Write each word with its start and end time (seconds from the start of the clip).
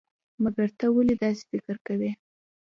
مګر 0.43 0.67
ته 0.79 0.85
ولې 0.95 1.15
داسې 1.23 1.43
فکر 1.51 1.75
کوئ؟ 1.85 2.11